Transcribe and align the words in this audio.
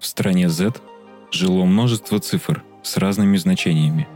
В 0.00 0.06
стране 0.06 0.48
Z 0.48 0.80
жило 1.30 1.66
множество 1.66 2.18
цифр 2.18 2.64
с 2.82 2.96
разными 2.96 3.36
значениями. 3.36 4.08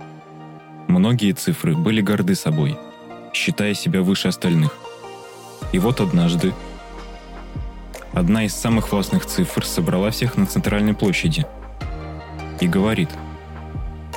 Многие 0.89 1.33
цифры 1.33 1.77
были 1.77 2.01
горды 2.01 2.35
собой, 2.35 2.79
считая 3.35 3.75
себя 3.75 4.01
выше 4.01 4.29
остальных. 4.29 4.75
И 5.73 5.79
вот 5.79 6.01
однажды 6.01 6.55
одна 8.15 8.47
из 8.47 8.55
самых 8.55 8.93
властных 8.93 9.27
цифр 9.27 9.67
собрала 9.67 10.11
всех 10.11 10.39
на 10.39 10.47
центральной 10.47 10.95
площади 10.95 11.47
и 12.61 12.67
говорит 12.67 13.11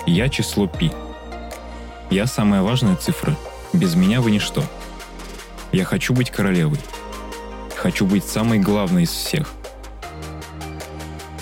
«Я 0.05 0.29
число 0.29 0.67
пи. 0.67 0.93
Я 2.09 2.27
самая 2.27 2.61
важная 2.61 2.95
цифра. 2.95 3.35
Без 3.73 3.93
меня 3.95 4.21
вы 4.21 4.31
ничто. 4.31 4.63
Я 5.73 5.83
хочу 5.83 6.13
быть 6.13 6.31
королевой. 6.31 6.79
Хочу 7.75 8.05
быть 8.05 8.23
самой 8.23 8.59
главной 8.59 9.03
из 9.03 9.11
всех. 9.11 9.53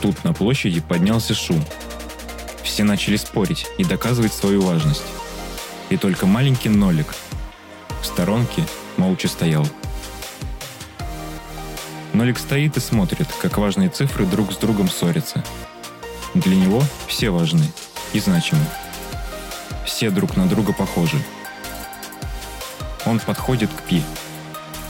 Тут 0.05 0.23
на 0.23 0.33
площади 0.33 0.81
поднялся 0.81 1.33
шум. 1.33 1.65
Все 2.63 2.83
начали 2.83 3.15
спорить 3.15 3.65
и 3.79 3.83
доказывать 3.83 4.33
свою 4.33 4.61
важность. 4.61 5.01
И 5.89 5.97
только 5.97 6.27
маленький 6.27 6.69
нолик 6.69 7.15
в 8.03 8.05
сторонке 8.05 8.63
молча 8.97 9.27
стоял. 9.27 9.67
Нолик 12.13 12.37
стоит 12.37 12.77
и 12.77 12.79
смотрит, 12.79 13.27
как 13.41 13.57
важные 13.57 13.89
цифры 13.89 14.27
друг 14.27 14.53
с 14.53 14.57
другом 14.57 14.91
ссорятся. 14.91 15.43
Для 16.35 16.55
него 16.55 16.83
все 17.07 17.31
важны 17.31 17.65
и 18.13 18.19
значимы. 18.19 18.63
Все 19.87 20.11
друг 20.11 20.37
на 20.37 20.45
друга 20.45 20.71
похожи. 20.71 21.17
Он 23.07 23.19
подходит 23.19 23.71
к 23.73 23.81
Пи 23.81 24.03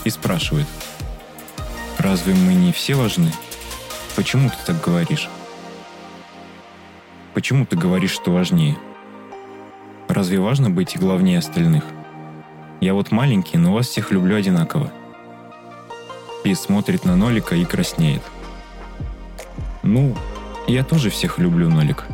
и 0.03 0.09
спрашивает. 0.09 0.67
«Разве 1.99 2.33
мы 2.33 2.53
не 2.53 2.73
все 2.73 2.95
важны?» 2.95 3.31
Почему 4.15 4.49
ты 4.49 4.55
так 4.65 4.81
говоришь? 4.81 5.27
Почему 7.33 7.65
ты 7.65 7.75
говоришь, 7.75 8.11
что 8.11 8.31
важнее? 8.31 8.77
Разве 10.07 10.39
важно 10.39 10.69
быть 10.69 10.97
главнее 10.97 11.39
остальных? 11.39 11.83
Я 12.79 12.93
вот 12.93 13.11
маленький, 13.11 13.57
но 13.57 13.73
вас 13.73 13.87
всех 13.87 14.11
люблю 14.11 14.37
одинаково. 14.37 14.89
Пи 16.43 16.55
смотрит 16.55 17.03
на 17.03 17.17
Нолика 17.17 17.55
и 17.55 17.65
краснеет. 17.65 18.21
Ну, 19.83 20.15
я 20.65 20.85
тоже 20.85 21.09
всех 21.09 21.37
люблю, 21.37 21.69
Нолик. 21.69 22.05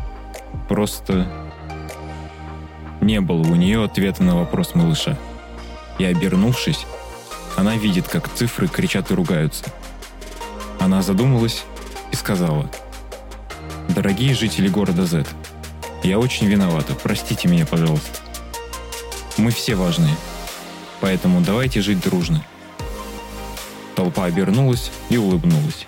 Просто... 0.67 1.31
Не 2.99 3.21
было 3.21 3.41
у 3.41 3.55
нее 3.55 3.83
ответа 3.83 4.23
на 4.23 4.35
вопрос 4.35 4.73
малыша. 4.73 5.19
И 5.99 6.05
обернувшись, 6.05 6.85
она 7.55 7.75
видит, 7.75 8.07
как 8.07 8.27
цифры 8.33 8.67
кричат 8.67 9.11
и 9.11 9.13
ругаются. 9.13 9.65
Она 10.79 11.01
задумалась 11.03 11.63
и 12.11 12.15
сказала, 12.15 12.69
«Дорогие 13.89 14.33
жители 14.33 14.67
города 14.67 15.05
Z, 15.05 15.25
я 16.03 16.19
очень 16.19 16.47
виновата, 16.47 16.93
простите 16.95 17.47
меня, 17.47 17.65
пожалуйста. 17.65 18.19
Мы 19.37 19.51
все 19.51 19.75
важные, 19.75 20.15
поэтому 20.99 21.41
давайте 21.41 21.81
жить 21.81 22.01
дружно». 22.01 22.43
Толпа 23.95 24.25
обернулась 24.25 24.91
и 25.09 25.17
улыбнулась. 25.17 25.85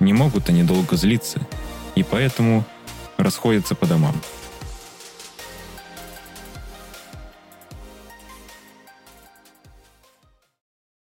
Не 0.00 0.12
могут 0.12 0.48
они 0.48 0.62
долго 0.62 0.96
злиться, 0.96 1.40
и 1.94 2.02
поэтому 2.02 2.64
расходятся 3.16 3.74
по 3.74 3.86
домам. 3.86 4.14